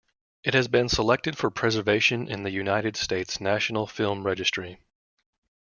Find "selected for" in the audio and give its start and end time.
0.89-1.51